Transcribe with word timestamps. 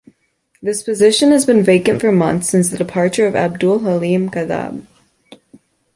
This 0.63 0.81
position 0.81 1.29
had 1.31 1.45
been 1.45 1.61
vacant 1.61 2.01
for 2.01 2.11
months, 2.11 2.49
since 2.49 2.69
the 2.71 2.77
departure 2.79 3.27
of 3.27 3.35
Abdul 3.35 3.77
Halim 3.77 4.31
Khaddam. 4.31 4.87